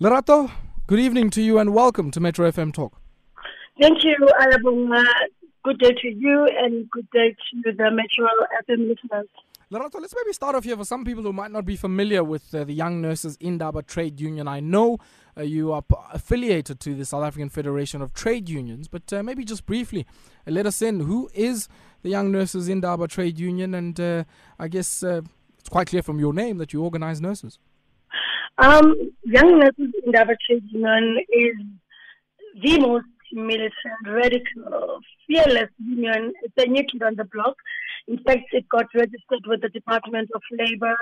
Lerato, 0.00 0.50
good 0.86 0.98
evening 0.98 1.30
to 1.30 1.40
you 1.40 1.58
and 1.58 1.72
welcome 1.72 2.10
to 2.10 2.18
Metro 2.20 2.50
FM 2.50 2.72
Talk. 2.72 3.00
Thank 3.80 4.02
you, 4.02 4.16
Alabama. 4.40 5.04
Good 5.62 5.78
day 5.78 5.92
to 5.92 6.08
you 6.08 6.48
and 6.58 6.90
good 6.90 7.08
day 7.12 7.30
to 7.30 7.72
the 7.72 7.90
Metro 7.92 8.26
FM 8.68 8.88
listeners. 8.88 9.28
Lerato, 9.70 10.00
let's 10.00 10.14
maybe 10.14 10.32
start 10.32 10.56
off 10.56 10.64
here 10.64 10.76
for 10.76 10.84
some 10.84 11.04
people 11.04 11.22
who 11.22 11.32
might 11.32 11.50
not 11.52 11.64
be 11.64 11.76
familiar 11.76 12.22
with 12.24 12.52
uh, 12.54 12.64
the 12.64 12.74
Young 12.74 13.00
Nurses 13.00 13.36
Indaba 13.40 13.82
Trade 13.82 14.20
Union. 14.20 14.46
I 14.48 14.60
know 14.60 14.98
uh, 15.36 15.42
you 15.42 15.72
are 15.72 15.82
p- 15.82 15.94
affiliated 16.12 16.80
to 16.80 16.94
the 16.94 17.04
South 17.04 17.24
African 17.24 17.48
Federation 17.48 18.02
of 18.02 18.12
Trade 18.12 18.48
Unions, 18.48 18.88
but 18.88 19.10
uh, 19.12 19.22
maybe 19.22 19.44
just 19.44 19.64
briefly 19.64 20.06
uh, 20.46 20.50
let 20.50 20.66
us 20.66 20.82
in. 20.82 21.00
Who 21.00 21.30
is 21.34 21.68
the 22.02 22.10
Young 22.10 22.30
Nurses 22.30 22.68
Indaba 22.68 23.06
Trade 23.08 23.38
Union? 23.38 23.74
And 23.74 23.98
uh, 23.98 24.24
I 24.58 24.66
guess 24.68 25.02
uh, 25.02 25.22
it's 25.58 25.68
quite 25.68 25.86
clear 25.86 26.02
from 26.02 26.18
your 26.18 26.32
name 26.32 26.58
that 26.58 26.72
you 26.72 26.82
organize 26.82 27.20
nurses. 27.20 27.58
Um, 28.56 29.10
Young 29.24 29.58
Nurses 29.58 29.92
Indaba 30.06 30.36
Trade 30.46 30.64
Union 30.70 31.18
is 31.28 31.56
the 32.62 32.78
most 32.78 33.06
militant, 33.32 33.72
radical, 34.06 35.00
fearless 35.26 35.70
union. 35.78 36.32
It's 36.42 36.54
a 36.58 36.68
new 36.68 36.84
kid 36.84 37.02
on 37.02 37.16
the 37.16 37.24
block. 37.24 37.56
In 38.06 38.18
fact, 38.18 38.44
it 38.52 38.68
got 38.68 38.86
registered 38.94 39.44
with 39.46 39.60
the 39.62 39.70
Department 39.70 40.30
of 40.34 40.42
Labor 40.52 40.96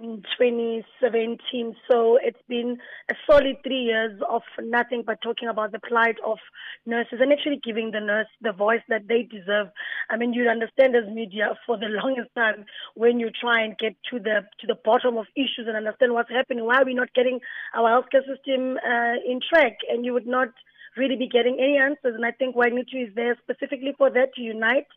2017. 0.00 1.74
So 1.90 2.18
it's 2.22 2.42
been 2.48 2.78
a 3.10 3.14
solid 3.28 3.56
three 3.64 3.84
years 3.84 4.20
of 4.28 4.42
nothing 4.62 5.02
but 5.06 5.20
talking 5.22 5.48
about 5.48 5.72
the 5.72 5.78
plight 5.78 6.16
of 6.24 6.38
nurses 6.84 7.18
and 7.20 7.32
actually 7.32 7.60
giving 7.64 7.90
the 7.90 8.00
nurse 8.00 8.28
the 8.42 8.52
voice 8.52 8.82
that 8.88 9.08
they 9.08 9.22
deserve. 9.22 9.68
I 10.10 10.16
mean, 10.16 10.32
you 10.32 10.48
understand 10.48 10.94
as 10.96 11.12
media 11.12 11.56
for 11.64 11.78
the 11.78 11.86
longest 12.02 12.30
time 12.34 12.66
when 12.94 13.18
you 13.18 13.30
try 13.30 13.62
and 13.62 13.76
get 13.78 13.96
to 14.10 14.18
the 14.18 14.44
to 14.60 14.66
the 14.66 14.78
bottom 14.84 15.16
of 15.16 15.26
issues 15.34 15.66
and 15.66 15.76
understand 15.76 16.12
what's 16.12 16.30
happening. 16.30 16.64
Why 16.64 16.82
are 16.82 16.84
we 16.84 16.94
not 16.94 17.14
getting 17.14 17.40
our 17.74 17.88
healthcare 17.90 18.26
system 18.26 18.76
uh, 18.76 19.16
in 19.26 19.40
track? 19.48 19.78
And 19.88 20.04
you 20.04 20.12
would 20.12 20.26
not 20.26 20.48
really 20.96 21.16
be 21.16 21.28
getting 21.28 21.58
any 21.58 21.78
answers. 21.78 22.14
And 22.14 22.24
I 22.24 22.32
think 22.32 22.56
YNITU 22.56 23.08
is 23.08 23.14
there 23.14 23.36
specifically 23.42 23.94
for 23.96 24.10
that 24.10 24.34
to 24.34 24.42
unite 24.42 24.88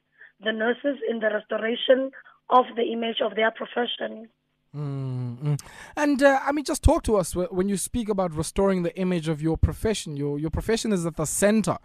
the 0.44 0.52
nurses 0.52 1.00
in 1.10 1.20
the 1.20 1.30
restoration 1.30 2.12
of 2.50 2.66
the 2.76 2.84
image 2.92 3.22
of 3.22 3.36
their 3.36 3.52
profession. 3.52 4.30
Mm-hmm. 4.76 5.56
And 5.96 6.22
uh, 6.22 6.40
I 6.46 6.52
mean, 6.52 6.64
just 6.64 6.84
talk 6.84 7.02
to 7.04 7.18
us 7.18 7.36
when 7.36 7.70
you 7.70 7.78
speak 7.78 8.08
about 8.08 8.36
restoring 8.36 8.84
the 8.84 8.96
image 8.96 9.28
of 9.28 9.42
your 9.42 9.58
profession. 9.58 10.16
Your 10.16 10.38
your 10.38 10.52
profession 10.52 10.94
is 10.94 11.08
at 11.08 11.16
the 11.16 11.26
center 11.26 11.78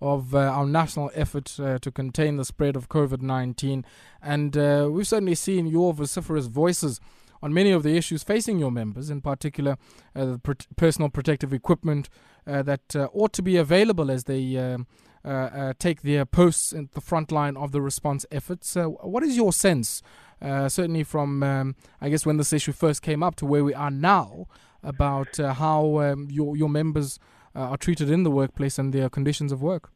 of 0.00 0.34
uh, 0.34 0.38
our 0.38 0.64
national 0.64 1.10
effort 1.14 1.60
uh, 1.60 1.78
to 1.78 1.90
contain 1.90 2.36
the 2.36 2.44
spread 2.46 2.76
of 2.76 2.88
COVID 2.88 3.20
nineteen, 3.20 3.84
and 4.22 4.56
uh, 4.56 4.88
we've 4.90 5.06
certainly 5.06 5.34
seen 5.34 5.66
your 5.66 5.92
vociferous 5.92 6.46
voices 6.46 6.98
on 7.42 7.52
many 7.52 7.72
of 7.72 7.82
the 7.82 7.94
issues 7.94 8.22
facing 8.22 8.58
your 8.58 8.70
members, 8.70 9.10
in 9.10 9.20
particular 9.20 9.76
uh, 10.16 10.24
the 10.24 10.38
pr- 10.38 10.52
personal 10.76 11.10
protective 11.10 11.52
equipment 11.52 12.08
uh, 12.46 12.62
that 12.62 12.96
ought 13.12 13.34
to 13.34 13.42
be 13.42 13.58
available 13.58 14.10
as 14.10 14.24
they. 14.24 14.56
Um, 14.56 14.86
take 15.78 16.00
their 16.00 16.24
posts 16.24 16.72
in 16.72 16.88
the 16.94 17.00
front 17.02 17.30
line 17.30 17.54
of 17.54 17.72
the 17.72 17.82
response 17.82 18.24
efforts. 18.30 18.74
What 18.74 19.22
is 19.22 19.36
your 19.36 19.52
sense, 19.52 20.02
certainly 20.42 21.04
from, 21.04 21.42
um, 21.42 21.76
I 22.00 22.08
guess, 22.08 22.24
when 22.26 22.36
this 22.36 22.52
issue 22.52 22.72
first 22.72 23.02
came 23.02 23.22
up 23.22 23.36
to 23.36 23.46
where 23.46 23.64
we 23.64 23.74
are 23.74 23.90
now, 23.90 24.46
about 24.82 25.36
how 25.36 26.00
um, 26.00 26.28
your, 26.30 26.56
your 26.56 26.68
members 26.68 27.18
are 27.54 27.76
treated 27.76 28.10
in 28.10 28.22
the 28.22 28.30
workplace 28.30 28.78
and 28.78 28.92
their 28.92 29.08
conditions 29.08 29.52
of 29.52 29.62
work? 29.62 29.90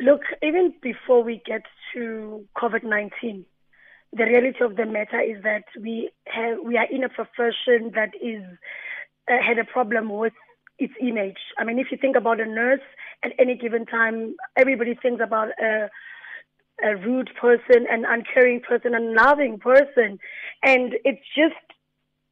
Look, 0.00 0.22
even 0.42 0.74
before 0.82 1.22
we 1.22 1.42
get 1.46 1.62
to 1.94 2.44
COVID 2.56 2.82
19, 2.82 3.44
the 4.12 4.24
reality 4.24 4.58
of 4.62 4.76
the 4.76 4.86
matter 4.86 5.20
is 5.20 5.42
that 5.42 5.64
we 5.80 6.10
have 6.26 6.58
we 6.64 6.76
are 6.76 6.86
in 6.90 7.04
a 7.04 7.08
profession 7.08 7.92
that 7.94 8.10
is 8.20 8.42
uh, 9.28 9.34
had 9.44 9.58
a 9.58 9.64
problem 9.64 10.12
with 10.12 10.32
its 10.78 10.92
image. 11.00 11.38
I 11.58 11.64
mean, 11.64 11.78
if 11.78 11.88
you 11.90 11.98
think 12.00 12.16
about 12.16 12.40
a 12.40 12.46
nurse 12.46 12.80
at 13.22 13.32
any 13.38 13.56
given 13.56 13.86
time, 13.86 14.34
everybody 14.56 14.98
thinks 15.00 15.22
about 15.22 15.48
a, 15.60 15.88
a 16.82 16.96
rude 16.96 17.30
person, 17.40 17.86
an 17.90 18.04
uncaring 18.08 18.60
person, 18.60 18.94
a 18.94 19.00
loving 19.00 19.58
person. 19.58 20.18
And 20.62 20.94
it 21.04 21.20
just 21.36 21.54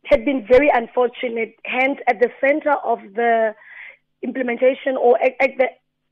had 0.05 0.25
been 0.25 0.47
very 0.47 0.71
unfortunate. 0.73 1.55
Hence, 1.65 1.99
at 2.09 2.21
the 2.21 2.31
center 2.41 2.73
of 2.85 2.99
the 3.15 3.55
implementation 4.23 4.97
or 5.01 5.23
at, 5.23 5.33
at 5.41 5.51
the 5.59 5.67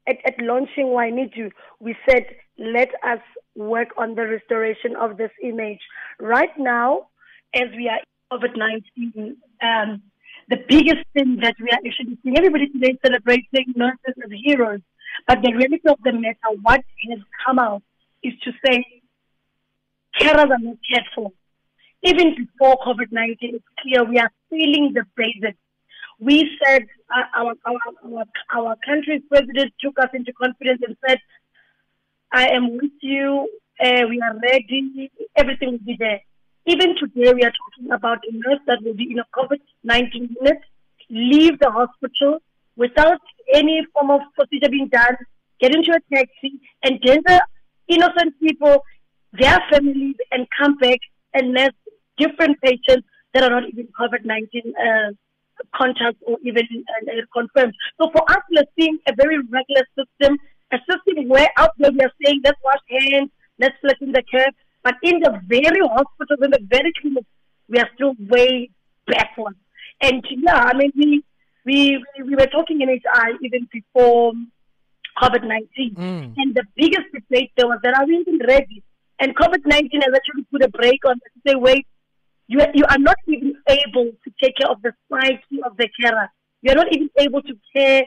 at, 0.08 0.16
at 0.24 0.34
launching 0.40 0.86
YNITU, 0.86 1.50
we 1.78 1.94
said, 2.08 2.24
let 2.58 2.88
us 3.04 3.20
work 3.54 3.88
on 3.98 4.14
the 4.14 4.26
restoration 4.26 4.96
of 4.96 5.16
this 5.16 5.30
image. 5.42 5.80
Right 6.18 6.50
now, 6.58 7.08
as 7.54 7.68
we 7.76 7.88
are 7.88 7.98
in 7.98 8.38
COVID 8.38 8.56
19, 8.56 9.36
um, 9.62 10.02
the 10.48 10.58
biggest 10.68 11.06
thing 11.14 11.38
that 11.42 11.54
we 11.60 11.68
are 11.70 11.78
actually 11.86 12.18
seeing. 12.22 12.36
Everybody 12.36 12.68
today 12.68 12.98
celebrating 13.04 13.72
nurses 13.76 14.14
as 14.24 14.30
heroes, 14.44 14.80
but 15.26 15.38
the 15.42 15.52
reality 15.52 15.88
of 15.88 15.98
the 16.02 16.12
matter, 16.12 16.58
what 16.62 16.82
has 17.08 17.18
come 17.46 17.58
out, 17.58 17.82
is 18.22 18.34
to 18.44 18.52
say 18.64 18.84
carers 20.18 20.50
are 20.50 20.58
not 20.58 20.76
cared 20.88 21.06
for. 21.14 21.32
Even 22.02 22.34
before 22.34 22.78
COVID 22.86 23.12
19, 23.12 23.54
it's 23.54 23.64
clear 23.82 24.04
we 24.04 24.18
are 24.18 24.30
feeling 24.48 24.92
the 24.94 25.04
basics. 25.16 25.58
We 26.18 26.50
said 26.62 26.82
uh, 27.14 27.24
our, 27.36 27.54
our, 27.66 27.80
our, 28.04 28.24
our 28.54 28.76
country's 28.86 29.22
president 29.28 29.72
took 29.80 29.98
us 29.98 30.10
into 30.12 30.32
confidence 30.32 30.82
and 30.86 30.96
said, 31.06 31.18
I 32.32 32.48
am 32.48 32.76
with 32.76 32.92
you, 33.00 33.48
uh, 33.82 34.02
we 34.08 34.20
are 34.20 34.38
ready, 34.42 35.10
everything 35.36 35.72
will 35.72 35.78
be 35.78 35.96
there. 35.98 36.20
Even 36.66 36.94
today, 36.96 37.32
we 37.32 37.42
are 37.42 37.52
talking 37.52 37.90
about 37.90 38.18
a 38.18 38.32
nurse 38.32 38.60
that 38.66 38.78
will 38.82 38.94
be 38.94 39.10
in 39.10 39.18
a 39.18 39.24
COVID 39.34 39.60
19 39.82 40.36
unit, 40.40 40.58
leave 41.08 41.58
the 41.58 41.70
hospital 41.70 42.38
without 42.76 43.20
any 43.54 43.84
form 43.92 44.10
of 44.10 44.20
procedure 44.34 44.70
being 44.70 44.88
done, 44.88 45.16
get 45.60 45.74
into 45.74 45.90
a 45.90 46.14
taxi, 46.14 46.60
and 46.84 47.00
the 47.02 47.42
innocent 47.90 48.38
people, 48.40 48.84
their 49.32 49.58
families, 49.70 50.16
and 50.30 50.46
come 50.58 50.76
back 50.78 50.98
and 51.34 51.52
nurse 51.52 51.74
different 52.18 52.60
patients 52.62 53.06
that 53.34 53.42
are 53.44 53.50
not 53.50 53.68
even 53.68 53.88
COVID 53.98 54.24
19 54.24 54.74
uh, 54.76 55.10
contacts 55.74 56.22
or 56.26 56.38
even 56.44 56.64
uh, 56.64 57.12
confirmed. 57.32 57.74
So 58.00 58.10
for 58.12 58.22
us, 58.30 58.42
we're 58.50 58.64
seeing 58.78 58.98
a 59.06 59.14
very 59.14 59.38
regular 59.38 59.86
system, 59.96 60.38
a 60.72 60.78
system 60.90 61.28
where 61.28 61.48
out 61.56 61.70
there 61.78 61.92
we 61.92 62.00
are 62.00 62.12
saying, 62.24 62.40
let's 62.44 62.58
wash 62.64 62.80
hands, 62.88 63.30
let's 63.58 63.74
flatten 63.80 64.12
the 64.12 64.22
curve. 64.32 64.54
But 64.82 64.94
in 65.02 65.20
the 65.20 65.40
very 65.46 65.80
hospitals, 65.80 66.40
in 66.42 66.50
the 66.50 66.66
very 66.68 66.92
clinics, 67.00 67.28
we 67.68 67.78
are 67.78 67.88
still 67.94 68.14
way 68.18 68.70
backwards. 69.06 69.58
And 70.00 70.24
yeah, 70.30 70.56
I 70.56 70.74
mean, 70.74 70.92
we 70.96 71.22
we 71.64 72.04
we 72.24 72.34
were 72.34 72.46
talking 72.46 72.80
in 72.80 72.88
HI 72.88 73.32
even 73.42 73.68
before 73.70 74.32
COVID 75.22 75.44
nineteen, 75.46 75.94
mm. 75.94 76.34
and 76.36 76.54
the 76.54 76.64
biggest 76.76 77.08
debate 77.12 77.50
there 77.56 77.66
was 77.66 77.78
that 77.82 77.94
are 77.98 78.06
we 78.06 78.16
even 78.16 78.38
ready? 78.46 78.82
And 79.18 79.36
COVID 79.36 79.62
nineteen 79.66 80.02
has 80.02 80.14
actually 80.14 80.44
put 80.50 80.62
a 80.62 80.68
break 80.68 81.00
on 81.06 81.16
to 81.16 81.28
say, 81.46 81.54
wait, 81.54 81.86
you 82.48 82.60
are, 82.60 82.70
you 82.74 82.84
are 82.88 82.98
not 82.98 83.16
even 83.26 83.54
able 83.68 84.10
to 84.24 84.28
take 84.42 84.56
care 84.56 84.70
of 84.70 84.80
the 84.82 84.92
psyche 85.08 85.60
of 85.64 85.76
the 85.76 85.88
carer. 86.00 86.28
You 86.62 86.72
are 86.72 86.76
not 86.76 86.92
even 86.92 87.10
able 87.18 87.42
to 87.42 87.54
care 87.74 88.04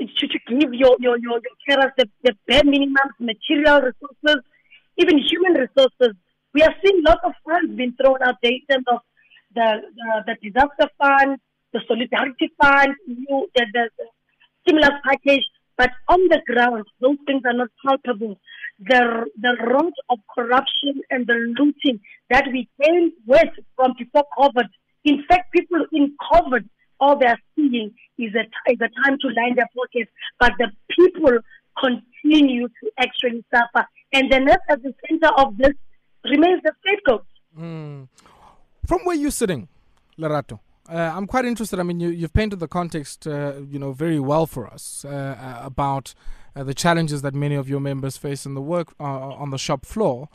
to, 0.00 0.06
to 0.06 0.38
give 0.48 0.72
your 0.72 0.96
your 1.00 1.18
your, 1.18 1.40
your 1.46 1.56
carers 1.68 1.92
the, 1.96 2.08
the 2.22 2.32
bare 2.46 2.64
minimum 2.64 3.08
material 3.18 3.80
resources 3.80 4.44
even 4.98 5.18
human 5.18 5.54
resources. 5.54 6.16
We 6.52 6.60
have 6.62 6.74
seen 6.84 7.02
lots 7.02 7.20
of 7.24 7.32
funds 7.44 7.74
being 7.76 7.94
thrown 8.00 8.22
out 8.22 8.36
there 8.42 8.52
in 8.52 8.62
terms 8.70 8.84
of 8.90 8.98
the, 9.54 9.80
the, 9.94 10.24
the 10.26 10.50
disaster 10.50 10.90
fund, 10.98 11.38
the 11.72 11.80
solidarity 11.86 12.52
fund, 12.60 12.94
you, 13.06 13.48
the, 13.54 13.66
the, 13.72 13.90
the 13.96 14.04
stimulus 14.62 14.98
package, 15.04 15.44
but 15.78 15.90
on 16.08 16.20
the 16.28 16.40
ground, 16.46 16.84
those 17.00 17.16
things 17.26 17.42
are 17.46 17.54
not 17.54 17.68
palpable. 17.86 18.38
The, 18.80 19.24
the 19.40 19.56
rot 19.66 19.92
of 20.10 20.18
corruption 20.34 21.00
and 21.10 21.26
the 21.26 21.54
looting 21.58 22.00
that 22.30 22.44
we 22.52 22.68
came 22.82 23.12
with 23.26 23.48
from 23.76 23.94
before 23.98 24.24
COVID. 24.38 24.68
In 25.04 25.24
fact, 25.28 25.52
people 25.52 25.86
in 25.92 26.14
COVID, 26.30 26.68
all 27.00 27.18
they 27.18 27.26
are 27.26 27.38
seeing 27.56 27.94
is 28.18 28.34
a, 28.34 28.70
is 28.70 28.78
a 28.80 28.90
time 29.02 29.18
to 29.20 29.28
line 29.28 29.54
their 29.56 29.68
pockets, 29.74 30.10
but 30.38 30.52
the 30.58 30.68
people 30.90 31.38
continue 31.80 32.68
to 32.68 32.90
actually 32.98 33.44
suffer 33.54 33.86
and 34.12 34.30
the 34.32 34.40
nurse 34.40 34.56
at 34.68 34.82
the 34.82 34.94
center 35.08 35.28
of 35.36 35.56
this 35.58 35.72
remains 36.24 36.62
the 36.62 36.72
scapegoat. 36.80 37.26
Mm. 37.58 38.08
From 38.86 39.00
where 39.04 39.16
you're 39.16 39.30
sitting, 39.30 39.68
Lerato, 40.18 40.60
uh, 40.88 41.12
I'm 41.14 41.26
quite 41.26 41.44
interested. 41.44 41.78
I 41.78 41.82
mean, 41.82 42.00
you, 42.00 42.22
have 42.22 42.32
painted 42.32 42.60
the 42.60 42.68
context, 42.68 43.26
uh, 43.26 43.60
you 43.68 43.78
know, 43.78 43.92
very 43.92 44.18
well 44.18 44.46
for 44.46 44.66
us 44.66 45.04
uh, 45.04 45.08
uh 45.08 45.66
about 45.66 46.14
uh, 46.56 46.64
the 46.64 46.74
challenges 46.74 47.20
that 47.22 47.34
many 47.34 47.54
of 47.54 47.68
your 47.68 47.80
members 47.80 48.16
face 48.16 48.46
in 48.46 48.54
the 48.54 48.62
work 48.62 48.94
uh, 48.98 49.04
on 49.04 49.50
the 49.50 49.58
shop 49.58 49.84
floor. 49.84 50.28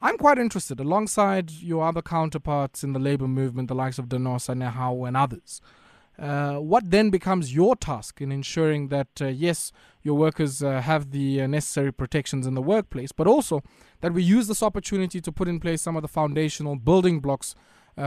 I'm 0.00 0.18
quite 0.18 0.38
interested, 0.38 0.80
alongside 0.80 1.52
your 1.52 1.86
other 1.86 2.02
counterparts 2.02 2.82
in 2.82 2.92
the 2.92 2.98
labor 2.98 3.28
movement, 3.28 3.68
the 3.68 3.76
likes 3.76 3.98
of 4.00 4.06
Denosa, 4.06 4.56
NEHAWU, 4.56 5.06
and 5.06 5.16
others. 5.16 5.60
What 6.16 6.90
then 6.90 7.10
becomes 7.10 7.54
your 7.54 7.76
task 7.76 8.20
in 8.20 8.32
ensuring 8.32 8.88
that, 8.88 9.20
yes, 9.20 9.70
your 10.02 10.16
workers 10.16 10.58
have 10.58 11.12
the 11.12 11.46
necessary 11.46 11.92
protections 11.92 12.48
in 12.48 12.54
the 12.54 12.62
workplace, 12.62 13.12
but 13.12 13.28
also 13.28 13.62
that 14.00 14.12
we 14.12 14.24
use 14.24 14.48
this 14.48 14.60
opportunity 14.60 15.20
to 15.20 15.30
put 15.30 15.46
in 15.46 15.60
place 15.60 15.82
some 15.82 15.94
of 15.94 16.02
the 16.02 16.08
foundational 16.08 16.74
building 16.74 17.20
blocks 17.20 17.54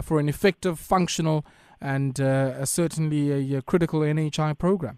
for 0.02 0.20
an 0.20 0.28
effective, 0.28 0.78
functional, 0.78 1.46
and 1.86 2.20
uh, 2.20 2.66
certainly 2.66 3.54
a, 3.54 3.60
a, 3.60 3.62
critical 3.62 4.00
NHI 4.00 4.58
program. 4.58 4.98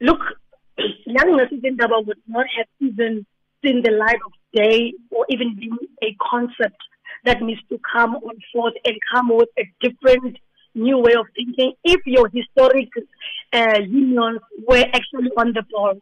Look, 0.00 0.20
young 1.06 1.36
nurses 1.38 1.60
Indaba 1.64 2.00
would 2.06 2.22
not 2.28 2.46
have 2.56 2.66
even 2.80 3.24
seen 3.64 3.82
the 3.82 3.92
light 3.92 4.20
of 4.26 4.32
day 4.52 4.92
or 5.10 5.24
even 5.30 5.56
been 5.56 5.78
a 6.02 6.14
concept 6.30 6.76
that 7.24 7.40
needs 7.40 7.62
to 7.70 7.80
come 7.90 8.16
on 8.16 8.36
forth 8.52 8.74
and 8.84 8.96
come 9.12 9.30
with 9.30 9.48
a 9.58 9.64
different 9.80 10.36
new 10.74 10.98
way 10.98 11.14
of 11.14 11.26
thinking 11.34 11.72
if 11.84 12.00
your 12.04 12.28
historic 12.28 12.90
uh, 13.54 13.78
unions 13.80 14.40
were 14.68 14.84
actually 14.92 15.30
on 15.38 15.54
the 15.54 15.64
ball. 15.72 15.94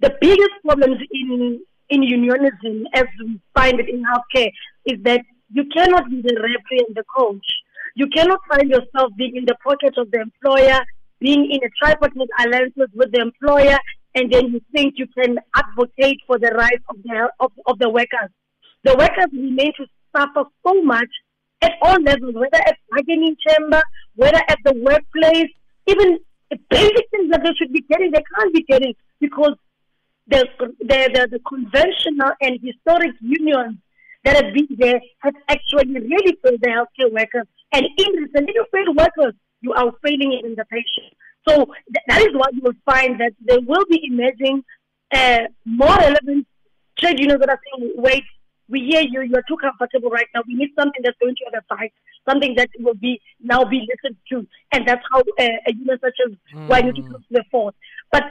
The 0.00 0.16
biggest 0.20 0.56
problems 0.64 0.98
in 1.12 1.60
in 1.90 2.02
unionism, 2.02 2.86
as 2.94 3.04
we 3.20 3.38
find 3.54 3.78
it 3.78 3.88
in 3.88 4.02
healthcare, 4.02 4.50
is 4.86 4.98
that 5.02 5.20
you 5.52 5.64
cannot 5.74 6.08
be 6.10 6.22
the 6.22 6.34
referee 6.34 6.84
and 6.88 6.96
the 6.96 7.04
coach. 7.14 7.46
You 7.94 8.06
cannot 8.08 8.40
find 8.48 8.68
yourself 8.68 9.12
being 9.16 9.36
in 9.36 9.44
the 9.44 9.56
pocket 9.64 9.94
of 9.98 10.10
the 10.10 10.20
employer, 10.20 10.80
being 11.20 11.50
in 11.50 11.60
a 11.62 11.70
tripartite 11.80 12.28
alliance 12.38 12.74
with 12.76 13.12
the 13.12 13.20
employer, 13.20 13.78
and 14.14 14.32
then 14.32 14.46
you 14.52 14.60
think 14.72 14.94
you 14.96 15.06
can 15.06 15.38
advocate 15.54 16.18
for 16.26 16.38
the 16.38 16.50
rights 16.50 16.84
of 16.88 16.96
the 17.02 17.30
of, 17.40 17.52
of 17.66 17.78
the 17.78 17.88
workers. 17.88 18.30
The 18.84 18.94
workers 18.96 19.32
remain 19.32 19.72
to 19.76 19.86
suffer 20.14 20.44
so 20.66 20.82
much 20.82 21.08
at 21.62 21.72
all 21.82 22.00
levels, 22.02 22.34
whether 22.34 22.60
at 22.66 22.76
bargaining 22.90 23.36
chamber, 23.46 23.82
whether 24.16 24.40
at 24.48 24.58
the 24.64 24.74
workplace, 24.74 25.50
even 25.86 26.18
basic 26.68 27.10
things 27.10 27.30
that 27.30 27.42
they 27.44 27.54
should 27.56 27.72
be 27.72 27.82
getting, 27.88 28.10
they 28.10 28.22
can't 28.36 28.52
be 28.52 28.62
getting 28.62 28.94
because 29.20 29.54
the, 30.26 30.46
the, 30.58 31.10
the, 31.14 31.28
the 31.32 31.40
conventional 31.48 32.32
and 32.40 32.58
historic 32.62 33.12
unions 33.20 33.76
that 34.24 34.36
have 34.36 34.54
been 34.54 34.68
there 34.78 35.00
have 35.18 35.34
actually 35.48 35.92
really 35.92 36.36
failed 36.42 36.60
the 36.60 36.68
healthcare 36.68 37.12
workers. 37.12 37.48
And 37.72 37.86
in 37.86 38.28
if 38.28 38.54
you 38.54 38.66
fail 38.70 38.94
workers, 38.94 39.34
you 39.60 39.72
are 39.72 39.92
failing 40.02 40.40
in 40.44 40.54
the 40.54 40.64
patient. 40.66 41.14
So 41.48 41.66
th- 41.66 42.04
that 42.08 42.20
is 42.22 42.34
what 42.34 42.54
you 42.54 42.60
will 42.62 42.80
find 42.84 43.20
that 43.20 43.32
there 43.40 43.60
will 43.60 43.84
be 43.88 44.00
emerging 44.04 44.64
uh, 45.12 45.42
more 45.64 45.96
relevant 45.96 46.46
trade 46.98 47.18
unions 47.18 47.40
that 47.40 47.48
are 47.48 47.60
saying, 47.64 47.92
wait, 47.96 48.24
we 48.68 48.80
hear 48.80 49.02
you, 49.02 49.22
you're 49.22 49.44
too 49.48 49.56
comfortable 49.56 50.10
right 50.10 50.26
now. 50.34 50.42
We 50.46 50.54
need 50.54 50.70
something 50.78 51.00
that's 51.02 51.16
going 51.20 51.34
to 51.36 51.44
have 51.52 51.62
a 51.62 51.74
fight, 51.74 51.92
something 52.28 52.54
that 52.56 52.70
will 52.78 52.94
be 52.94 53.20
now 53.40 53.64
be 53.64 53.86
listened 53.90 54.16
to. 54.30 54.46
And 54.72 54.86
that's 54.86 55.04
how 55.10 55.20
uh, 55.20 55.48
a 55.66 55.72
union 55.74 55.98
such 56.00 56.16
as 56.26 56.32
mm. 56.54 56.68
why 56.68 56.78
you 56.78 56.92
to 56.92 57.02
to 57.02 57.18
the 57.30 57.44
fourth. 57.50 57.74
But 58.10 58.24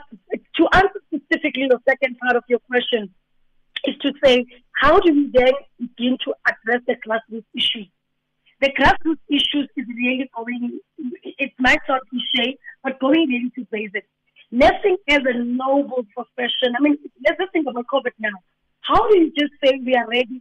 to 0.56 0.68
answer 0.74 1.00
specifically 1.14 1.68
the 1.68 1.80
second 1.88 2.18
part 2.18 2.36
of 2.36 2.44
your 2.48 2.60
question 2.60 3.14
is 3.84 3.96
to 3.98 4.12
say, 4.24 4.46
how 4.80 4.98
do 5.00 5.12
we 5.12 5.30
then 5.32 5.52
begin 5.78 6.18
to 6.24 6.34
address 6.46 6.82
the 6.86 6.96
grassroots 7.06 7.44
issues? 7.54 7.88
The 8.62 8.70
grassroots 8.78 9.18
issues 9.28 9.68
is 9.76 9.86
really 9.88 10.30
going, 10.36 10.78
it 11.24 11.52
might 11.58 11.80
sound 11.84 12.00
cliche, 12.08 12.56
but 12.84 13.00
going 13.00 13.28
really 13.28 13.50
to 13.56 13.66
basics. 13.72 14.06
Nursing 14.52 14.98
as 15.08 15.18
a 15.26 15.38
noble 15.42 16.06
profession. 16.14 16.76
I 16.78 16.80
mean, 16.80 16.96
let's 17.26 17.40
just 17.40 17.52
think 17.52 17.66
about 17.68 17.86
COVID 17.92 18.12
now. 18.20 18.38
How 18.82 19.08
do 19.08 19.18
you 19.18 19.32
just 19.36 19.52
say 19.64 19.80
we 19.84 19.96
are 19.96 20.06
ready? 20.06 20.40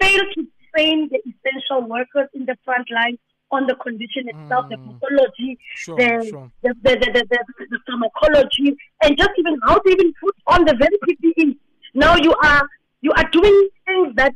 Fail 0.00 0.20
to 0.34 0.46
train 0.72 1.10
the 1.10 1.18
essential 1.26 1.88
workers 1.88 2.28
in 2.34 2.46
the 2.46 2.56
front 2.64 2.88
line 2.92 3.18
on 3.50 3.66
the 3.66 3.74
condition 3.74 4.28
itself, 4.28 4.66
mm. 4.66 4.70
the 4.70 4.76
pathology, 4.76 5.58
sure, 5.74 5.96
the, 5.96 6.28
sure. 6.30 6.52
The, 6.62 6.74
the, 6.82 6.96
the, 7.00 7.26
the, 7.30 7.66
the, 7.70 7.78
pharmacology, 7.86 8.76
and 9.02 9.18
just 9.18 9.30
even 9.38 9.58
how 9.64 9.78
to 9.78 9.90
even 9.90 10.12
put 10.22 10.36
on 10.46 10.64
the 10.64 10.74
very 10.74 10.98
PPE. 11.04 11.56
Now 11.94 12.16
you 12.16 12.32
are 12.44 12.62
you 13.00 13.12
are 13.16 13.28
doing 13.30 13.68
things 13.86 14.14
that 14.16 14.34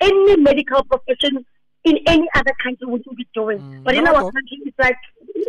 any 0.00 0.36
medical 0.36 0.84
profession 0.84 1.44
in 1.86 1.98
any 2.06 2.28
other 2.34 2.52
country 2.62 2.86
wouldn't 2.86 3.16
be 3.16 3.26
doing. 3.32 3.60
Mm. 3.60 3.84
But 3.84 3.94
no, 3.94 4.00
in 4.00 4.08
our 4.08 4.22
country, 4.22 4.58
it's 4.66 4.78
like 4.78 4.96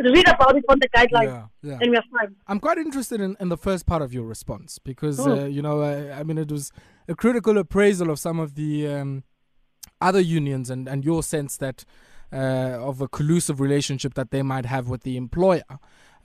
read 0.04 0.28
about 0.30 0.56
it 0.56 0.64
on 0.70 0.78
the 0.80 0.88
guidelines, 0.90 1.50
yeah, 1.64 1.72
yeah. 1.72 1.78
and 1.82 1.90
we're 1.90 2.04
fine. 2.12 2.36
I'm 2.48 2.60
quite 2.60 2.78
interested 2.78 3.20
in, 3.20 3.36
in 3.40 3.50
the 3.50 3.58
first 3.58 3.88
part 3.88 4.04
of 4.04 4.14
your 4.14 4.24
response 4.24 4.78
because 4.78 5.18
mm. 5.18 5.44
uh, 5.44 5.46
you 5.46 5.62
know 5.62 5.82
uh, 5.82 6.16
I 6.18 6.24
mean 6.24 6.38
it 6.38 6.52
was 6.52 6.72
a 7.08 7.16
critical 7.16 7.58
appraisal 7.58 8.12
of 8.12 8.20
some 8.20 8.40
of 8.40 8.54
the 8.54 8.88
um, 8.88 9.24
other 10.00 10.20
unions 10.20 10.70
and 10.70 10.88
and 10.88 11.04
your 11.04 11.24
sense 11.24 11.58
that 11.58 11.84
uh, 12.32 12.78
of 12.80 13.02
a 13.02 13.08
collusive 13.08 13.60
relationship 13.60 14.14
that 14.14 14.30
they 14.30 14.44
might 14.44 14.68
have 14.68 14.88
with 14.88 15.02
the 15.02 15.18
employer. 15.18 15.64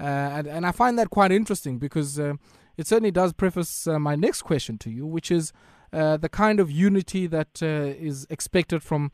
Uh, 0.01 0.05
and, 0.05 0.47
and, 0.49 0.67
I 0.67 0.73
find 0.73 0.99
that 0.99 1.11
quite 1.11 1.31
interesting 1.31 1.79
because 1.79 2.19
uh, 2.19 2.35
it 2.77 2.89
certainly 2.89 3.13
does 3.13 3.33
preface 3.33 3.87
my 3.87 4.17
next 4.17 4.43
question 4.43 4.79
to 4.79 4.91
you, 4.91 5.07
which 5.07 5.31
is 5.31 5.53
the 5.93 6.29
kind 6.33 6.59
of 6.59 6.73
unity 6.73 7.29
that 7.29 7.63
is 7.63 8.27
expected 8.31 8.83
from 8.83 9.13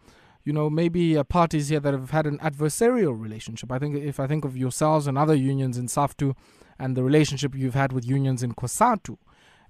you 0.49 0.55
know, 0.55 0.71
maybe 0.71 1.15
uh, 1.15 1.23
parties 1.25 1.69
here 1.69 1.79
that 1.79 1.93
have 1.93 2.11
had 2.11 2.27
an 2.27 2.39
adversarial 2.39 3.15
relationship. 3.21 3.71
I 3.71 3.79
think 3.79 3.95
if 3.95 4.19
I 4.19 4.27
think 4.27 4.47
of 4.47 4.57
yourselves 4.57 5.07
and 5.07 5.19
other 5.19 5.35
unions 5.35 5.77
in 5.77 5.89
SAFTU 5.89 6.35
and 6.79 6.97
the 6.97 7.05
relationship 7.05 7.55
you've 7.55 7.75
had 7.75 7.93
with 7.93 8.07
unions 8.07 8.43
in 8.43 8.55
COSATU, 8.55 9.19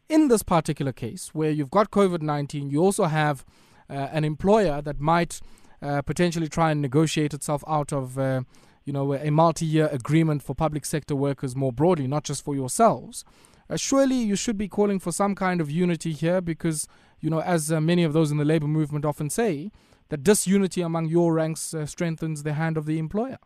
in 0.09 0.29
this 0.29 0.45
particular 0.45 0.93
case, 0.93 1.31
where 1.35 1.51
you've 1.51 1.73
got 1.73 1.91
COVID 1.91 2.23
19, 2.23 2.71
you 2.71 2.81
also 2.81 3.07
have 3.07 3.45
uh, 3.91 3.95
an 4.13 4.23
employer 4.23 4.81
that 4.81 5.01
might 5.01 5.41
uh, 5.83 6.01
potentially 6.03 6.47
try 6.47 6.71
and 6.71 6.81
negotiate 6.81 7.35
itself 7.35 7.65
out 7.67 7.93
of, 7.93 8.17
uh, 8.17 8.43
you 8.85 8.93
know, 8.93 9.15
a 9.15 9.33
multi-year 9.33 9.89
agreement 9.91 10.45
for 10.45 10.55
public 10.55 10.87
sector 10.87 11.17
workers 11.17 11.57
more 11.57 11.73
broadly, 11.73 12.07
not 12.07 12.23
just 12.23 12.45
for 12.45 12.55
yourselves. 12.55 13.25
Uh, 13.69 13.77
surely 13.77 14.15
you 14.15 14.37
should 14.37 14.57
be 14.57 14.69
calling 14.69 15.01
for 15.01 15.11
some 15.11 15.35
kind 15.35 15.61
of 15.61 15.73
unity 15.73 16.13
here, 16.13 16.41
because 16.41 16.87
you 17.21 17.31
know, 17.31 17.41
as 17.41 17.73
uh, 17.73 17.81
many 17.81 18.05
of 18.05 18.13
those 18.13 18.31
in 18.31 18.37
the 18.37 18.45
labor 18.45 18.69
movement 18.69 19.05
often 19.05 19.29
say, 19.29 19.73
that 20.09 20.23
disunity 20.23 20.81
among 20.81 21.07
your 21.07 21.35
ranks 21.35 21.75
uh, 21.75 21.87
strengthens 21.87 22.43
the 22.43 22.55
hand 22.55 22.77
of 22.77 22.87
the 22.87 22.99
employer. 22.99 23.39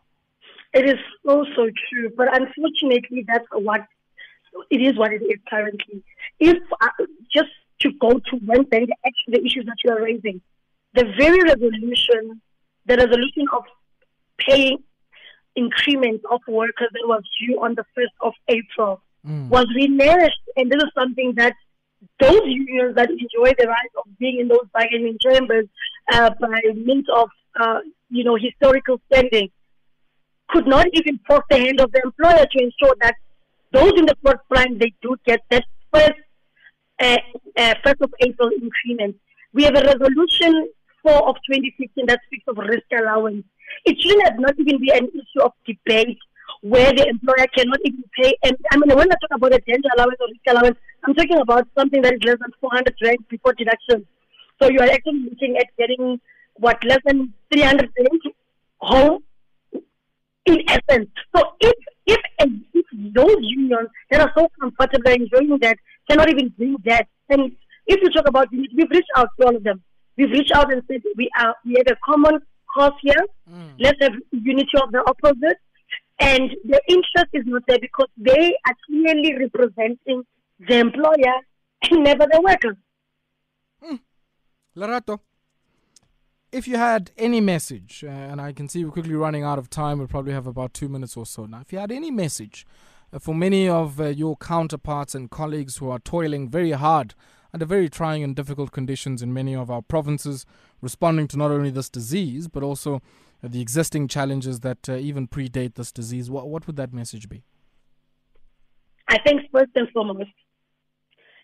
It 0.73 0.89
is 0.89 0.99
also 1.27 1.69
true, 1.89 2.11
but 2.17 2.27
unfortunately, 2.35 3.25
that's 3.27 3.45
what 3.51 3.81
it 4.69 4.81
is. 4.81 4.97
What 4.97 5.13
it 5.13 5.21
is 5.21 5.39
currently. 5.49 6.03
If 6.39 6.57
just 7.33 7.49
to 7.81 7.91
go 7.99 8.13
to 8.13 8.35
one 8.45 8.65
thing, 8.65 8.87
actually 9.05 9.39
the 9.39 9.45
issues 9.45 9.65
that 9.65 9.77
you 9.83 9.91
are 9.91 10.01
raising, 10.01 10.41
the 10.93 11.05
very 11.17 11.41
resolution, 11.43 12.41
the 12.85 12.97
resolution 12.97 13.45
of 13.53 13.63
paying 14.39 14.79
increment 15.55 16.21
of 16.31 16.41
workers 16.47 16.89
that 16.91 17.03
was 17.05 17.23
due 17.39 17.61
on 17.61 17.75
the 17.75 17.85
1st 17.95 18.15
of 18.21 18.33
April 18.47 19.01
mm. 19.25 19.49
was 19.49 19.65
reneged. 19.77 20.31
And 20.55 20.71
this 20.71 20.81
is 20.81 20.89
something 20.97 21.33
that 21.35 21.53
those 22.19 22.41
unions 22.45 22.95
that 22.95 23.09
enjoy 23.09 23.53
the 23.57 23.67
right 23.67 23.91
of 23.97 24.17
being 24.17 24.39
in 24.39 24.47
those 24.47 24.67
bargaining 24.73 25.17
chambers 25.19 25.67
uh, 26.11 26.29
by 26.39 26.61
means 26.75 27.05
of, 27.13 27.29
uh, 27.59 27.79
you 28.09 28.23
know, 28.23 28.35
historical 28.35 28.99
standing 29.11 29.49
could 30.49 30.67
not 30.67 30.87
even 30.93 31.19
force 31.25 31.43
the 31.49 31.57
hand 31.57 31.79
of 31.79 31.91
the 31.91 32.01
employer 32.03 32.45
to 32.51 32.63
ensure 32.63 32.95
that 33.01 33.15
those 33.71 33.93
in 33.97 34.05
the 34.05 34.15
front 34.21 34.39
line, 34.55 34.77
they 34.77 34.93
do 35.01 35.15
get 35.25 35.41
that 35.49 35.63
first, 35.91 36.13
uh, 36.99 37.17
uh, 37.57 37.73
1st 37.85 38.01
of 38.01 38.13
April 38.19 38.49
increment. 38.61 39.15
We 39.53 39.63
have 39.63 39.75
a 39.75 39.81
resolution 39.81 40.69
4 41.01 41.29
of 41.29 41.35
2015 41.49 42.05
that 42.07 42.19
speaks 42.25 42.45
of 42.47 42.57
risk 42.57 42.85
allowance. 42.97 43.45
It 43.85 43.99
should 43.99 44.17
not 44.39 44.53
even 44.59 44.79
be 44.79 44.91
an 44.91 45.07
issue 45.09 45.41
of 45.43 45.53
debate 45.65 46.17
where 46.61 46.93
the 46.93 47.07
employer 47.07 47.47
cannot 47.55 47.79
even 47.83 48.03
pay. 48.15 48.35
And 48.43 48.55
I 48.71 48.77
mean, 48.77 48.95
when 48.95 49.11
I 49.11 49.15
talk 49.15 49.35
about 49.35 49.53
a 49.53 49.59
danger 49.59 49.89
allowance 49.95 50.17
or 50.19 50.27
risk 50.27 50.47
allowance, 50.47 50.77
I'm 51.03 51.13
talking 51.13 51.37
about 51.37 51.67
something 51.77 52.01
that 52.01 52.13
is 52.13 52.23
less 52.23 52.37
than 52.39 52.51
400 52.61 52.95
rand 53.03 53.17
before 53.29 53.53
deduction. 53.53 54.05
So 54.63 54.69
you 54.69 54.79
are 54.79 54.89
actually 54.89 55.27
looking 55.29 55.57
at 55.57 55.67
getting 55.77 56.21
what 56.55 56.81
less 56.85 56.99
than 57.05 57.33
300 57.51 57.89
rand 57.97 58.21
home 58.77 59.23
in 60.45 60.57
essence. 60.69 61.09
So 61.35 61.43
if 61.59 61.73
if, 62.05 62.19
if 62.73 62.85
those 63.13 63.37
unions 63.41 63.89
that 64.09 64.21
are 64.21 64.31
so 64.37 64.47
comfortable 64.61 65.11
enjoying 65.11 65.57
that 65.59 65.77
cannot 66.09 66.29
even 66.29 66.47
bring 66.57 66.77
that, 66.85 67.07
and 67.27 67.51
if 67.87 68.01
you 68.01 68.09
talk 68.11 68.29
about 68.29 68.47
we've 68.51 68.89
reached 68.89 69.11
out 69.17 69.27
to 69.37 69.47
all 69.47 69.55
of 69.55 69.63
them. 69.63 69.83
We've 70.15 70.31
reached 70.31 70.53
out 70.55 70.71
and 70.71 70.81
said 70.87 71.01
we 71.17 71.29
are 71.37 71.55
we 71.65 71.75
have 71.79 71.97
a 71.97 71.99
common 72.05 72.39
cause 72.73 72.93
here. 73.01 73.25
Mm. 73.51 73.73
Let's 73.79 73.97
have 74.01 74.13
unity 74.31 74.77
of 74.81 74.93
the 74.93 75.03
opposite. 75.05 75.57
And 76.21 76.51
the 76.63 76.79
interest 76.87 77.31
is 77.33 77.43
not 77.45 77.63
there 77.67 77.79
because 77.81 78.07
they 78.15 78.55
are 78.65 78.75
clearly 78.87 79.35
representing 79.37 80.23
the 80.59 80.77
employer 80.77 81.35
and 81.89 82.03
never 82.05 82.25
the 82.31 82.41
worker. 82.41 82.77
Lerato, 84.75 85.19
if 86.51 86.67
you 86.67 86.77
had 86.77 87.11
any 87.17 87.41
message, 87.41 88.03
uh, 88.03 88.09
and 88.09 88.41
I 88.41 88.53
can 88.53 88.67
see 88.67 88.83
we're 88.83 88.91
quickly 88.91 89.13
running 89.13 89.43
out 89.43 89.59
of 89.59 89.69
time, 89.69 89.99
we'll 89.99 90.07
probably 90.07 90.33
have 90.33 90.47
about 90.47 90.73
two 90.73 90.89
minutes 90.89 91.15
or 91.15 91.25
so 91.25 91.45
now. 91.45 91.61
If 91.61 91.71
you 91.71 91.79
had 91.79 91.91
any 91.91 92.09
message 92.09 92.65
uh, 93.11 93.19
for 93.19 93.35
many 93.35 93.69
of 93.69 93.99
uh, 93.99 94.05
your 94.05 94.35
counterparts 94.37 95.13
and 95.13 95.29
colleagues 95.29 95.77
who 95.77 95.91
are 95.91 95.99
toiling 95.99 96.49
very 96.49 96.71
hard 96.71 97.13
under 97.53 97.65
very 97.65 97.87
trying 97.87 98.23
and 98.23 98.35
difficult 98.35 98.71
conditions 98.71 99.21
in 99.21 99.31
many 99.31 99.55
of 99.55 99.69
our 99.69 99.83
provinces, 99.83 100.45
responding 100.81 101.27
to 101.27 101.37
not 101.37 101.51
only 101.51 101.69
this 101.69 101.89
disease, 101.89 102.47
but 102.47 102.63
also 102.63 102.95
uh, 103.43 103.47
the 103.47 103.61
existing 103.61 104.07
challenges 104.07 104.61
that 104.61 104.89
uh, 104.89 104.95
even 104.95 105.27
predate 105.27 105.75
this 105.75 105.91
disease, 105.91 106.31
what, 106.31 106.47
what 106.47 106.65
would 106.65 106.77
that 106.77 106.91
message 106.91 107.29
be? 107.29 107.43
I 109.07 109.19
think 109.19 109.51
first 109.51 109.71
and 109.75 109.87
foremost, 109.91 110.31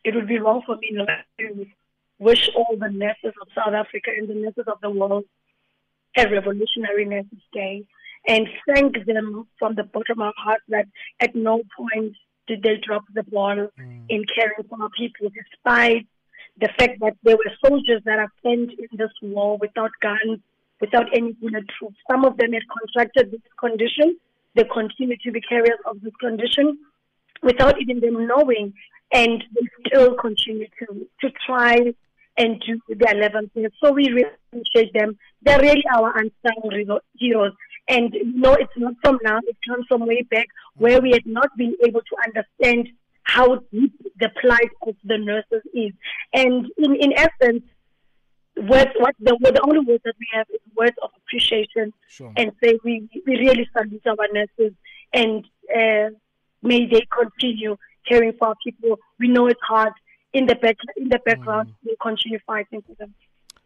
it 0.04 0.16
would 0.16 0.28
be 0.28 0.40
wrong 0.40 0.64
for 0.66 0.78
me 0.78 0.90
not 0.94 1.08
to 1.40 1.66
wish 2.20 2.50
all 2.56 2.76
the 2.78 2.90
nurses 2.90 3.34
of 3.42 3.48
South 3.56 3.74
Africa 3.74 4.12
and 4.16 4.28
the 4.28 4.36
nurses 4.36 4.66
of 4.68 4.80
the 4.82 4.90
world 4.90 5.26
a 6.18 6.30
revolutionary 6.30 7.06
nurses 7.06 7.44
day. 7.54 7.86
and 8.28 8.48
thank 8.68 9.06
them 9.06 9.48
from 9.58 9.76
the 9.76 9.84
bottom 9.84 10.20
of 10.20 10.28
our 10.28 10.34
heart 10.38 10.62
that 10.68 10.86
at 11.20 11.34
no 11.36 11.62
point 11.78 12.14
did 12.48 12.62
they 12.64 12.76
drop 12.86 13.04
the 13.14 13.24
ball 13.24 13.56
mm. 13.56 14.06
in 14.10 14.26
caring 14.36 14.64
for 14.68 14.82
our 14.82 14.90
people, 14.90 15.30
despite 15.42 16.06
the 16.60 16.70
fact 16.78 17.00
that 17.00 17.16
there 17.24 17.38
were 17.38 17.52
soldiers 17.66 18.02
that 18.06 18.20
are 18.20 18.32
sent 18.44 18.72
in 18.72 18.90
this 18.94 19.12
war 19.22 19.58
without 19.58 19.92
guns, 20.02 20.40
without 20.82 21.08
any 21.14 21.32
bulletproof. 21.34 21.94
Some 22.10 22.26
of 22.26 22.38
them 22.38 22.52
had 22.54 22.64
contracted 22.78 23.32
this 23.32 23.42
condition. 23.58 24.18
They 24.56 24.66
continue 24.66 25.16
to 25.24 25.32
be 25.32 25.42
carriers 25.42 25.80
of 25.86 26.02
this 26.02 26.16
condition 26.20 26.80
without 27.42 27.80
even 27.82 28.02
them 28.02 28.28
knowing, 28.28 28.74
and 29.14 29.44
they 29.54 29.68
still 29.88 30.16
continue 30.16 30.68
to, 30.80 31.08
to 31.22 31.32
try 31.46 31.94
and 32.40 32.64
do 32.66 32.80
their 32.96 33.14
level 33.16 33.42
best. 33.54 33.74
So 33.84 33.92
we 33.92 34.10
really 34.10 34.32
appreciate 34.52 34.94
them. 34.94 35.18
They're 35.44 35.60
really 35.60 35.84
our 35.94 36.18
unsung 36.18 37.00
heroes. 37.18 37.52
And 37.88 38.16
no, 38.24 38.54
it's 38.54 38.72
not 38.78 38.94
from 39.04 39.20
now, 39.24 39.40
it 39.46 39.58
comes 39.68 39.86
from 39.88 40.08
way 40.08 40.22
back 40.24 40.48
where 40.78 41.02
we 41.02 41.12
had 41.12 41.26
not 41.26 41.50
been 41.58 41.76
able 41.86 42.02
to 42.02 42.16
understand 42.26 42.90
how 43.24 43.60
deep 43.72 43.94
the 44.20 44.30
plight 44.42 44.72
of 44.88 44.96
the 45.04 45.18
nurses 45.18 45.64
is. 45.74 45.92
And 46.34 46.68
in, 46.78 46.96
in 46.96 47.14
essence, 47.14 47.64
words, 48.56 48.92
what 48.98 49.16
the, 49.20 49.38
the 49.42 49.62
only 49.64 49.80
words 49.80 50.04
that 50.06 50.16
we 50.20 50.28
have 50.34 50.48
is 50.54 50.62
words 50.76 50.96
of 51.02 51.10
appreciation 51.18 51.94
sure. 52.08 52.32
and 52.38 52.52
say 52.64 52.80
we, 52.84 53.08
we 53.26 53.38
really 53.38 53.68
salute 53.78 54.06
our 54.08 54.28
nurses 54.32 54.74
and 55.14 55.46
uh, 55.76 56.10
may 56.62 56.86
they 56.86 57.06
continue 57.12 57.76
caring 58.08 58.34
for 58.38 58.50
our 58.50 58.56
people. 58.64 58.98
We 59.20 59.28
know 59.28 59.48
it's 59.48 59.60
hard. 59.68 59.94
In 60.34 60.46
the 60.46 60.56
back, 60.56 60.78
in 60.98 61.10
the 61.10 61.20
background, 61.26 61.70
mm. 61.70 61.74
we 61.86 61.96
continue 62.02 62.40
fighting 62.46 62.82
for 62.82 62.96
them. 62.96 63.14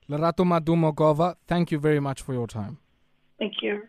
Lerato 0.09 0.43
Madumo-Gova, 0.45 1.35
thank 1.47 1.71
you 1.71 1.79
very 1.79 1.99
much 1.99 2.21
for 2.21 2.33
your 2.33 2.47
time. 2.47 2.77
Thank 3.39 3.61
you 3.61 3.83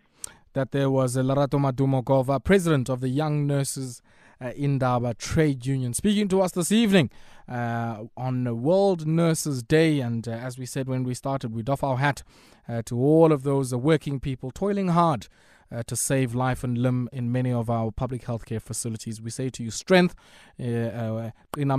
that 0.55 0.71
there 0.71 0.89
was 0.89 1.17
Lerato 1.17 1.59
Madumo-Gova, 1.59 2.43
president 2.43 2.89
of 2.89 3.01
the 3.01 3.09
Young 3.09 3.47
Nurses 3.47 4.01
uh, 4.41 4.51
Indaba 4.57 5.15
Trade 5.15 5.67
Union, 5.67 5.93
speaking 5.95 6.29
to 6.29 6.41
us 6.41 6.53
this 6.53 6.73
evening 6.73 7.11
uh, 7.49 8.05
on 8.17 8.63
World 8.63 9.07
Nurses 9.07 9.63
Day. 9.63 10.01
And 10.01 10.27
uh, 10.27 10.33
as 10.33 10.57
we 10.57 10.67
said 10.67 10.89
when 10.89 11.05
we 11.05 11.15
started, 11.15 11.55
we 11.55 11.63
doff 11.63 11.85
our 11.85 11.99
hat 11.99 12.23
uh, 12.69 12.83
to 12.87 12.97
all 12.97 13.33
of 13.33 13.43
those 13.43 13.75
working 13.75 14.21
people 14.21 14.51
toiling 14.51 14.89
hard 14.89 15.29
uh, 15.75 15.83
to 15.87 15.97
save 15.97 16.35
life 16.35 16.63
and 16.65 16.79
limb 16.79 17.09
in 17.13 17.33
many 17.33 17.53
of 17.53 17.69
our 17.69 17.91
public 17.91 18.23
healthcare 18.25 18.63
facilities. 18.63 19.21
We 19.21 19.31
say 19.31 19.51
to 19.51 19.63
you, 19.63 19.71
strength 19.71 20.15
uh, 20.61 20.65
uh, 20.65 21.31
in 21.57 21.71
uh, 21.71 21.79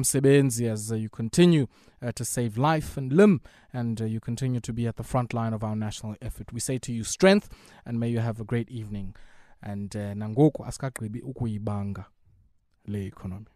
as 0.72 0.92
you 0.92 1.10
continue 1.10 1.68
uh, 2.02 2.12
to 2.12 2.25
save 2.25 2.58
life 2.58 2.98
and 2.98 3.12
limb 3.14 3.42
and 3.74 4.00
you 4.00 4.20
continue 4.20 4.60
to 4.60 4.74
be 4.74 4.88
at 4.88 4.98
the 4.98 5.04
front 5.04 5.34
line 5.34 5.54
of 5.54 5.64
our 5.64 5.75
national 5.75 6.16
effort. 6.22 6.52
We 6.52 6.60
say 6.60 6.78
to 6.80 6.92
you, 6.92 7.04
strength, 7.04 7.50
and 7.86 8.00
may 8.00 8.10
you 8.10 8.20
have 8.20 8.40
a 8.40 8.44
great 8.44 8.70
evening. 8.70 9.16
And 9.64 9.90
nangoku 9.92 10.66
asikagqibi 10.66 11.22
ukuyibanga 11.24 12.06
le 12.88 13.00
economy. 13.00 13.55